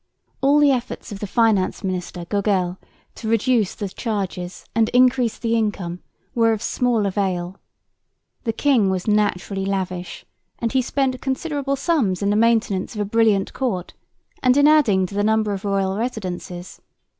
All 0.41 0.57
the 0.59 0.71
efforts 0.71 1.11
of 1.11 1.19
the 1.19 1.27
finance 1.27 1.83
minister 1.83 2.25
Gogel 2.25 2.77
to 3.13 3.29
reduce 3.29 3.75
the 3.75 3.87
charges 3.87 4.65
and 4.73 4.89
increase 4.95 5.37
the 5.37 5.55
income 5.55 5.99
were 6.33 6.53
of 6.53 6.63
small 6.63 7.05
avail. 7.05 7.59
The 8.43 8.51
king 8.51 8.89
was 8.89 9.07
naturally 9.07 9.63
lavish, 9.63 10.25
and 10.57 10.71
he 10.71 10.81
spent 10.81 11.21
considerable 11.21 11.75
sums 11.75 12.23
in 12.23 12.31
the 12.31 12.35
maintenance 12.35 12.95
of 12.95 13.01
a 13.01 13.05
brilliant 13.05 13.53
court, 13.53 13.93
and 14.41 14.57
in 14.57 14.67
adding 14.67 15.05
to 15.05 15.13
the 15.13 15.23
number 15.23 15.53
of 15.53 15.65
royal 15.65 15.95
residences. 15.95 16.81